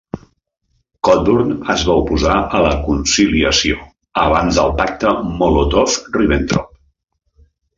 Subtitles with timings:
[1.07, 3.77] Cockburn es va oposar a la conciliació
[4.25, 6.75] abans del Pacte Molotov-Ribbentrop.